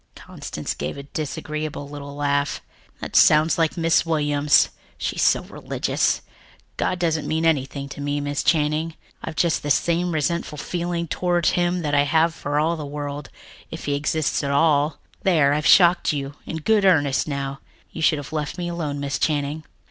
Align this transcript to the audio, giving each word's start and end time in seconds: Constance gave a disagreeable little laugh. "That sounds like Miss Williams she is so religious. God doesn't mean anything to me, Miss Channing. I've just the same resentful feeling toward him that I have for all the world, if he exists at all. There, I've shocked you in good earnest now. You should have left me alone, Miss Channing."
Constance 0.15 0.73
gave 0.73 0.97
a 0.97 1.03
disagreeable 1.03 1.87
little 1.87 2.15
laugh. 2.15 2.59
"That 3.01 3.15
sounds 3.15 3.59
like 3.59 3.77
Miss 3.77 4.03
Williams 4.03 4.69
she 4.97 5.17
is 5.17 5.21
so 5.21 5.43
religious. 5.43 6.23
God 6.75 6.97
doesn't 6.97 7.27
mean 7.27 7.45
anything 7.45 7.87
to 7.89 8.01
me, 8.01 8.19
Miss 8.19 8.41
Channing. 8.41 8.95
I've 9.23 9.35
just 9.35 9.61
the 9.61 9.69
same 9.69 10.11
resentful 10.13 10.57
feeling 10.57 11.07
toward 11.07 11.45
him 11.45 11.83
that 11.83 11.93
I 11.93 12.05
have 12.05 12.33
for 12.33 12.59
all 12.59 12.75
the 12.75 12.83
world, 12.83 13.29
if 13.69 13.85
he 13.85 13.93
exists 13.93 14.43
at 14.43 14.49
all. 14.49 14.97
There, 15.21 15.53
I've 15.53 15.67
shocked 15.67 16.11
you 16.13 16.33
in 16.47 16.57
good 16.57 16.83
earnest 16.83 17.27
now. 17.27 17.59
You 17.91 18.01
should 18.01 18.17
have 18.17 18.33
left 18.33 18.57
me 18.57 18.67
alone, 18.67 18.99
Miss 18.99 19.19
Channing." 19.19 19.65